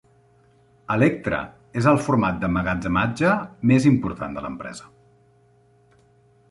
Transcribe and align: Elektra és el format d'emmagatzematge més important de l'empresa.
Elektra 0.95 1.41
és 1.81 1.89
el 1.91 1.99
format 2.07 2.39
d'emmagatzematge 2.45 3.35
més 3.73 3.87
important 3.93 4.39
de 4.39 4.45
l'empresa. 4.47 4.93